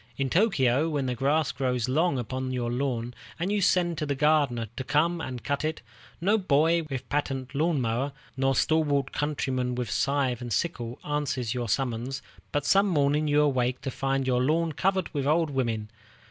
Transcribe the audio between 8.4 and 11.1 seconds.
stalwart countryman with scythe and sickle,